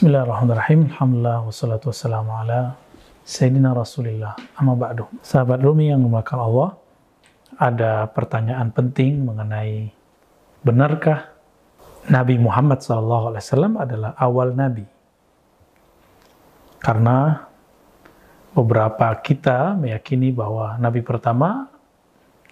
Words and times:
Bismillahirrahmanirrahim. 0.00 0.96
Alhamdulillah 0.96 1.44
wassalatu 1.44 1.92
wassalamu 1.92 2.32
ala 2.32 2.72
Sayyidina 3.20 3.76
Rasulillah. 3.76 4.32
Amma 4.56 4.72
ba'du. 4.72 5.04
Sahabat 5.20 5.60
Rumi 5.60 5.92
yang 5.92 6.00
dimuliakan 6.00 6.40
Allah, 6.40 6.68
ada 7.60 8.08
pertanyaan 8.08 8.72
penting 8.72 9.28
mengenai 9.28 9.92
benarkah 10.64 11.36
Nabi 12.08 12.40
Muhammad 12.40 12.80
SAW 12.80 13.76
adalah 13.76 14.16
awal 14.16 14.56
Nabi? 14.56 14.88
Karena 16.80 17.44
beberapa 18.56 19.12
kita 19.20 19.76
meyakini 19.76 20.32
bahwa 20.32 20.80
Nabi 20.80 21.04
pertama 21.04 21.68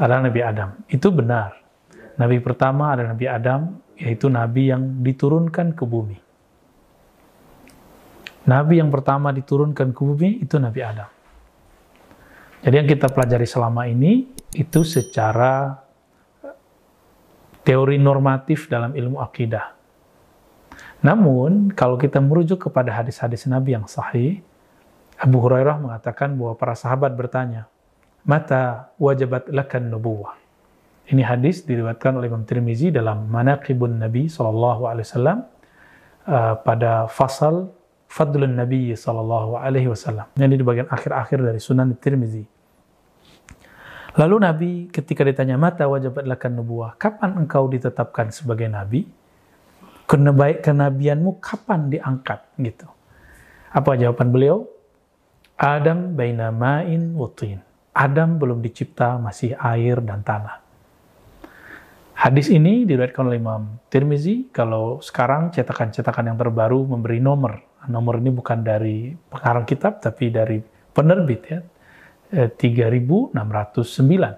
adalah 0.00 0.32
Nabi 0.32 0.40
Adam. 0.40 0.80
Itu 0.88 1.12
benar. 1.12 1.60
Nabi 2.16 2.40
pertama 2.40 2.96
adalah 2.96 3.12
Nabi 3.12 3.28
Adam, 3.28 3.84
yaitu 4.00 4.32
Nabi 4.32 4.72
yang 4.72 5.04
diturunkan 5.04 5.76
ke 5.76 5.84
bumi. 5.84 6.23
Nabi 8.44 8.80
yang 8.80 8.92
pertama 8.92 9.32
diturunkan 9.32 9.96
ke 9.96 10.00
bumi 10.04 10.44
itu 10.44 10.60
Nabi 10.60 10.80
Adam. 10.84 11.08
Jadi 12.64 12.74
yang 12.80 12.88
kita 12.88 13.12
pelajari 13.12 13.44
selama 13.48 13.88
ini 13.88 14.28
itu 14.56 14.80
secara 14.84 15.84
teori 17.64 17.96
normatif 17.96 18.68
dalam 18.68 18.92
ilmu 18.92 19.20
akidah. 19.20 19.72
Namun 21.04 21.72
kalau 21.76 22.00
kita 22.00 22.20
merujuk 22.20 22.68
kepada 22.68 22.92
hadis-hadis 22.92 23.44
Nabi 23.44 23.76
yang 23.76 23.84
sahih, 23.84 24.40
Abu 25.20 25.40
Hurairah 25.44 25.76
mengatakan 25.80 26.32
bahwa 26.36 26.56
para 26.56 26.72
sahabat 26.72 27.12
bertanya, 27.12 27.68
"Mata 28.24 28.92
wajabat 28.96 29.52
lakan 29.52 29.92
nubuwah?" 29.92 30.36
Ini 31.04 31.20
hadis 31.20 31.68
diriwayatkan 31.68 32.16
oleh 32.16 32.32
Imam 32.32 32.48
Tirmizi 32.48 32.88
dalam 32.88 33.28
Manaqibun 33.28 34.00
Nabi 34.00 34.24
wasallam 34.32 35.44
uh, 36.24 36.56
pada 36.64 37.04
fasal 37.12 37.68
Fadlun 38.08 38.54
Nabi 38.54 38.94
Sallallahu 38.94 39.58
Alaihi 39.58 39.90
Wasallam. 39.90 40.30
Ini 40.38 40.54
di 40.54 40.64
bagian 40.64 40.86
akhir-akhir 40.86 41.38
dari 41.42 41.60
Sunan 41.60 41.96
Tirmizi. 41.98 42.46
Lalu 44.14 44.36
Nabi 44.38 44.70
ketika 44.94 45.26
ditanya 45.26 45.58
mata 45.58 45.90
wajibat 45.90 46.22
lakan 46.22 46.62
nubuah, 46.62 46.94
kapan 46.94 47.34
engkau 47.34 47.66
ditetapkan 47.66 48.30
sebagai 48.30 48.70
Nabi? 48.70 49.10
Kenabaik 50.06 50.62
kenabianmu 50.62 51.42
kapan 51.42 51.90
diangkat? 51.90 52.46
Gitu. 52.60 52.86
Apa 53.74 53.98
jawaban 53.98 54.30
beliau? 54.30 54.70
Adam 55.58 56.14
baina 56.14 56.54
ma'in 56.54 57.18
wutin. 57.18 57.58
Adam 57.90 58.38
belum 58.38 58.62
dicipta, 58.62 59.18
masih 59.18 59.58
air 59.58 59.98
dan 60.02 60.22
tanah. 60.22 60.62
Hadis 62.14 62.46
ini 62.50 62.86
diriwayatkan 62.86 63.26
oleh 63.26 63.42
Imam 63.42 63.82
Tirmizi. 63.90 64.46
Kalau 64.54 65.02
sekarang 65.02 65.50
cetakan-cetakan 65.50 66.30
yang 66.30 66.38
terbaru 66.38 66.86
memberi 66.86 67.18
nomor 67.18 67.58
nomor 67.88 68.20
ini 68.20 68.30
bukan 68.32 68.64
dari 68.64 69.12
pengarang 69.28 69.64
kitab 69.68 70.00
tapi 70.00 70.30
dari 70.30 70.60
penerbit 70.92 71.42
ya. 71.48 71.60
3609 72.34 73.30
eh, 73.30 74.34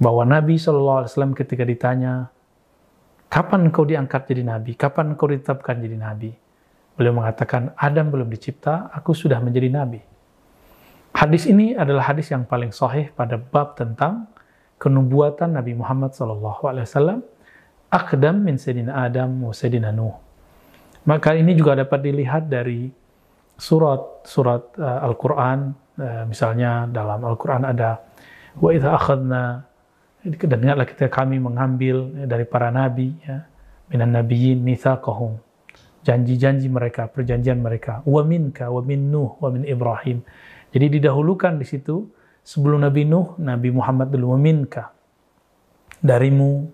bahwa 0.00 0.22
Nabi 0.26 0.58
SAW 0.58 1.06
ketika 1.36 1.62
ditanya 1.62 2.32
kapan 3.30 3.70
engkau 3.70 3.86
diangkat 3.86 4.26
jadi 4.26 4.42
nabi? 4.42 4.74
Kapan 4.74 5.14
engkau 5.14 5.30
ditetapkan 5.30 5.78
jadi 5.78 5.94
nabi? 5.94 6.34
Beliau 6.98 7.14
mengatakan 7.14 7.72
Adam 7.78 8.10
belum 8.10 8.26
dicipta 8.26 8.90
aku 8.90 9.14
sudah 9.14 9.38
menjadi 9.38 9.70
nabi. 9.70 10.02
Hadis 11.14 11.46
ini 11.46 11.74
adalah 11.74 12.10
hadis 12.10 12.30
yang 12.32 12.46
paling 12.46 12.74
sahih 12.74 13.10
pada 13.14 13.38
bab 13.38 13.74
tentang 13.74 14.30
kenubuatan 14.80 15.52
Nabi 15.58 15.74
Muhammad 15.74 16.14
SAW 16.14 17.20
akdam 17.90 18.36
min 18.40 18.56
Sayyidina 18.56 18.94
Adam 19.10 19.42
wa 19.42 19.52
Sayyidina 19.52 19.90
Nuh 19.90 20.29
maka 21.08 21.32
ini 21.32 21.56
juga 21.56 21.78
dapat 21.78 22.04
dilihat 22.04 22.50
dari 22.50 22.92
surat-surat 23.60 24.76
uh, 24.76 24.84
eh, 24.84 25.00
Al-Quran, 25.08 25.58
uh, 26.00 26.24
misalnya 26.28 26.88
dalam 26.88 27.24
Al-Quran 27.24 27.68
ada 27.68 28.00
wa 28.56 28.70
idha 28.72 28.96
akhadna 28.96 29.64
dan 30.24 30.58
ingatlah 30.60 30.84
kita 30.84 31.08
kami 31.08 31.40
mengambil 31.40 32.12
dari 32.28 32.44
para 32.44 32.68
nabi 32.68 33.16
ya 33.24 33.48
minan 33.88 34.12
nabiyyin 34.12 34.60
mitsaqahum. 34.60 35.40
Janji-janji 36.00 36.68
mereka 36.68 37.08
perjanjian 37.08 37.60
mereka. 37.60 38.04
Wa 38.04 38.24
minka 38.24 38.68
wa 38.68 38.80
min 38.84 39.12
nuh 39.12 39.36
wa 39.40 39.48
min 39.52 39.64
ibrahim. 39.64 40.24
Jadi 40.72 41.00
didahulukan 41.00 41.60
di 41.60 41.66
situ 41.68 42.08
sebelum 42.40 42.84
Nabi 42.84 43.04
Nuh 43.04 43.36
Nabi 43.36 43.68
Muhammad 43.68 44.08
dulu 44.08 44.38
minka 44.38 44.92
darimu 46.00 46.72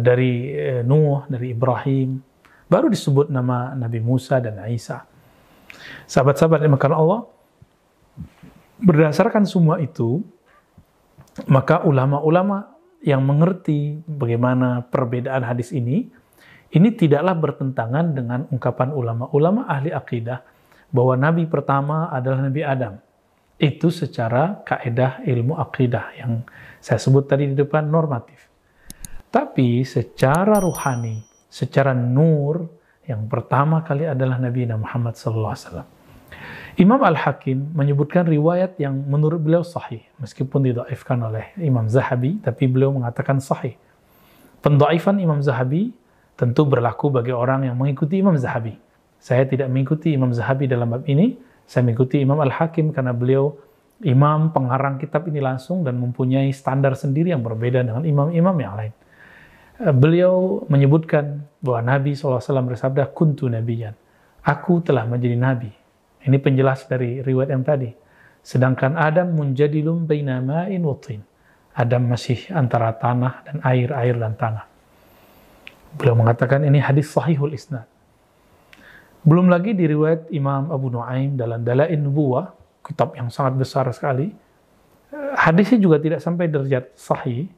dari 0.00 0.52
uh, 0.52 0.82
Nuh 0.84 1.24
dari 1.28 1.56
Ibrahim 1.56 2.20
Baru 2.66 2.90
disebut 2.90 3.30
nama 3.30 3.78
Nabi 3.78 4.02
Musa 4.02 4.42
dan 4.42 4.58
Isa. 4.66 5.06
Sahabat-sahabat 6.10 6.66
yang 6.66 6.74
makan 6.74 6.94
Allah, 6.98 7.20
berdasarkan 8.82 9.46
semua 9.46 9.78
itu, 9.78 10.22
maka 11.46 11.86
ulama-ulama 11.86 12.74
yang 13.06 13.22
mengerti 13.22 14.02
bagaimana 14.02 14.82
perbedaan 14.90 15.46
hadis 15.46 15.70
ini, 15.70 16.10
ini 16.74 16.88
tidaklah 16.90 17.38
bertentangan 17.38 18.06
dengan 18.18 18.40
ungkapan 18.50 18.90
ulama-ulama 18.90 19.70
ahli 19.70 19.94
akidah 19.94 20.42
bahwa 20.90 21.14
Nabi 21.14 21.46
pertama 21.46 22.10
adalah 22.10 22.42
Nabi 22.42 22.66
Adam. 22.66 22.98
Itu 23.56 23.88
secara 23.88 24.60
kaedah 24.66 25.24
ilmu 25.24 25.56
akidah 25.56 26.12
yang 26.18 26.44
saya 26.82 26.98
sebut 27.00 27.24
tadi 27.30 27.48
di 27.48 27.56
depan 27.56 27.86
normatif. 27.88 28.50
Tapi 29.32 29.86
secara 29.86 30.60
ruhani, 30.60 31.22
secara 31.50 31.94
nur 31.94 32.68
yang 33.06 33.30
pertama 33.30 33.86
kali 33.86 34.06
adalah 34.06 34.38
Nabi 34.42 34.66
Muhammad 34.66 35.14
SAW. 35.14 35.86
Imam 36.76 37.00
Al-Hakim 37.00 37.72
menyebutkan 37.72 38.28
riwayat 38.28 38.76
yang 38.76 38.92
menurut 38.92 39.40
beliau 39.40 39.64
sahih, 39.64 40.04
meskipun 40.20 40.60
didaifkan 40.60 41.16
oleh 41.24 41.54
Imam 41.56 41.88
Zahabi, 41.88 42.36
tapi 42.44 42.68
beliau 42.68 42.92
mengatakan 42.92 43.40
sahih. 43.40 43.80
Pendaifan 44.60 45.16
Imam 45.16 45.40
Zahabi 45.40 45.96
tentu 46.36 46.68
berlaku 46.68 47.08
bagi 47.08 47.32
orang 47.32 47.64
yang 47.64 47.80
mengikuti 47.80 48.20
Imam 48.20 48.36
Zahabi. 48.36 48.76
Saya 49.16 49.48
tidak 49.48 49.72
mengikuti 49.72 50.12
Imam 50.12 50.34
Zahabi 50.36 50.68
dalam 50.68 50.92
bab 50.92 51.08
ini, 51.08 51.40
saya 51.64 51.80
mengikuti 51.86 52.20
Imam 52.20 52.36
Al-Hakim 52.44 52.92
karena 52.92 53.16
beliau 53.16 53.56
imam 54.04 54.52
pengarang 54.52 55.00
kitab 55.00 55.24
ini 55.24 55.40
langsung 55.40 55.80
dan 55.80 55.96
mempunyai 55.96 56.52
standar 56.52 56.92
sendiri 56.92 57.32
yang 57.32 57.40
berbeda 57.40 57.80
dengan 57.80 58.04
imam-imam 58.04 58.56
yang 58.60 58.74
lain. 58.76 58.92
Beliau 59.76 60.64
menyebutkan 60.72 61.44
bahwa 61.60 61.84
Nabi 61.84 62.16
SAW 62.16 62.40
bersabda, 62.40 63.12
kuntu 63.12 63.44
nabiyan. 63.44 63.92
Aku 64.40 64.80
telah 64.80 65.04
menjadi 65.04 65.36
nabi. 65.36 65.68
Ini 66.24 66.38
penjelas 66.40 66.88
dari 66.88 67.20
riwayat 67.20 67.50
yang 67.52 67.66
tadi. 67.66 67.90
Sedangkan 68.40 68.96
Adam 68.96 69.36
menjadi 69.36 69.82
lumbaina 69.84 70.40
ma'in 70.40 70.80
watin. 70.80 71.20
Adam 71.76 72.08
masih 72.08 72.48
antara 72.56 72.94
tanah 72.96 73.44
dan 73.44 73.56
air, 73.68 73.92
air 73.92 74.16
dan 74.16 74.32
tanah. 74.32 74.64
Beliau 75.92 76.16
mengatakan 76.16 76.64
ini 76.64 76.80
hadis 76.80 77.12
sahihul 77.12 77.52
isnad. 77.52 77.84
Belum 79.26 79.50
lagi 79.50 79.74
di 79.74 79.84
riwayat 79.84 80.30
Imam 80.32 80.72
Abu 80.72 80.88
Nuaim 80.88 81.36
dalam 81.36 81.66
Dalain 81.66 81.98
Nubuwah, 81.98 82.54
kitab 82.80 83.12
yang 83.18 83.28
sangat 83.28 83.58
besar 83.58 83.84
sekali. 83.92 84.30
Hadisnya 85.36 85.82
juga 85.82 86.00
tidak 86.00 86.22
sampai 86.22 86.46
derajat 86.48 86.94
sahih, 86.96 87.50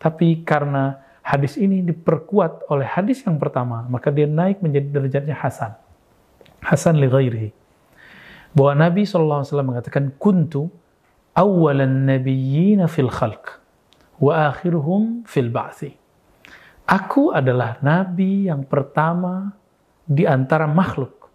tapi 0.00 0.40
karena 0.42 0.98
hadis 1.30 1.54
ini 1.54 1.86
diperkuat 1.86 2.66
oleh 2.66 2.86
hadis 2.86 3.22
yang 3.22 3.38
pertama, 3.38 3.86
maka 3.86 4.10
dia 4.10 4.26
naik 4.26 4.58
menjadi 4.58 4.90
derajatnya 4.90 5.36
Hasan. 5.38 5.78
Hasan 6.58 6.98
li 6.98 7.06
ghairihi. 7.06 7.50
Bahwa 8.50 8.72
Nabi 8.74 9.06
SAW 9.06 9.46
mengatakan, 9.62 10.10
Kuntu 10.18 10.66
awalan 11.34 12.10
nabiyyina 12.10 12.90
fil 12.90 13.10
khalq, 13.10 13.62
wa 14.18 14.50
akhiruhum 14.50 15.22
fil 15.26 15.50
ba'thi. 15.50 15.94
Aku 16.90 17.30
adalah 17.30 17.78
Nabi 17.78 18.50
yang 18.50 18.66
pertama 18.66 19.54
di 20.02 20.26
antara 20.26 20.66
makhluk, 20.66 21.30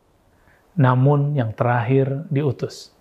namun 0.76 1.32
yang 1.32 1.56
terakhir 1.56 2.28
diutus. 2.28 2.95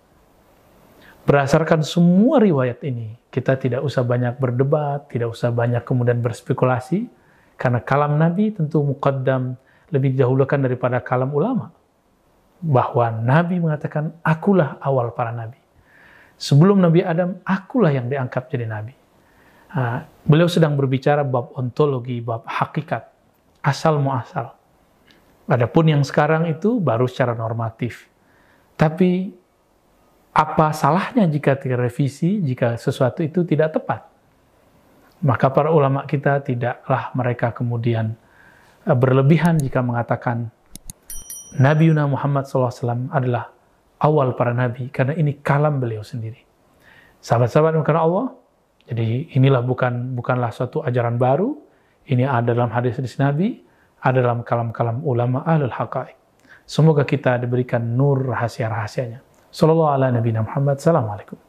Berdasarkan 1.25 1.81
semua 1.81 2.37
riwayat 2.37 2.85
ini, 2.85 3.17
kita 3.33 3.57
tidak 3.57 3.81
usah 3.81 4.05
banyak 4.05 4.37
berdebat, 4.37 5.09
tidak 5.09 5.33
usah 5.33 5.49
banyak 5.49 5.81
kemudian 5.81 6.21
berspekulasi, 6.21 7.09
karena 7.57 7.81
kalam 7.81 8.21
Nabi 8.21 8.53
tentu 8.53 8.85
muqaddam 8.85 9.57
lebih 9.89 10.13
didahulukan 10.13 10.61
daripada 10.61 11.01
kalam 11.01 11.33
ulama. 11.33 11.73
Bahwa 12.61 13.09
Nabi 13.09 13.57
mengatakan, 13.57 14.13
akulah 14.21 14.77
awal 14.77 15.17
para 15.17 15.33
Nabi. 15.33 15.57
Sebelum 16.37 16.77
Nabi 16.77 17.01
Adam, 17.01 17.41
akulah 17.41 17.89
yang 17.89 18.05
diangkat 18.05 18.45
jadi 18.53 18.69
Nabi. 18.69 18.93
Nah, 19.75 20.05
beliau 20.23 20.45
sedang 20.45 20.77
berbicara 20.77 21.25
bab 21.25 21.57
ontologi, 21.57 22.21
bab 22.21 22.45
hakikat, 22.45 23.01
asal 23.65 23.97
muasal. 23.97 24.53
Adapun 25.49 25.89
yang 25.89 26.05
sekarang 26.05 26.45
itu 26.47 26.77
baru 26.77 27.09
secara 27.09 27.33
normatif. 27.33 28.07
Tapi 28.77 29.33
apa 30.35 30.75
salahnya 30.75 31.23
jika 31.31 31.55
direvisi 31.55 32.43
jika 32.43 32.75
sesuatu 32.75 33.23
itu 33.23 33.47
tidak 33.47 33.79
tepat? 33.79 34.03
Maka 35.23 35.47
para 35.47 35.71
ulama 35.71 36.03
kita 36.03 36.43
tidaklah 36.43 37.15
mereka 37.15 37.55
kemudian 37.55 38.19
e, 38.83 38.91
berlebihan 38.91 39.55
jika 39.55 39.79
mengatakan 39.79 40.51
Nabi 41.55 41.87
Yuna 41.87 42.03
Muhammad 42.03 42.51
SAW 42.51 43.07
adalah 43.15 43.47
awal 44.03 44.35
para 44.35 44.51
nabi 44.51 44.91
karena 44.91 45.15
ini 45.15 45.39
kalam 45.39 45.79
beliau 45.79 46.03
sendiri. 46.03 46.43
Sahabat-sahabat 47.23 47.79
karena 47.87 48.03
Allah, 48.03 48.27
jadi 48.91 49.31
inilah 49.39 49.63
bukan 49.63 50.19
bukanlah 50.19 50.51
suatu 50.51 50.83
ajaran 50.83 51.15
baru, 51.15 51.55
ini 52.11 52.27
ada 52.27 52.51
dalam 52.53 52.69
hadis-hadis 52.69 53.17
Nabi, 53.17 53.63
ada 54.03 54.19
dalam 54.21 54.45
kalam-kalam 54.45 55.01
ulama 55.01 55.41
ahlul 55.47 55.73
haqa'iq. 55.73 56.13
Semoga 56.67 57.07
kita 57.07 57.39
diberikan 57.41 57.81
nur 57.81 58.29
rahasia-rahasianya. 58.29 59.25
Sallallahu 59.55 59.87
ala 59.87 60.11
Nabi 60.11 60.35
Muhammad. 60.35 60.83
Assalamualaikum. 60.83 61.44